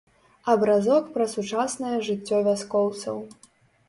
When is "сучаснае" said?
1.33-1.91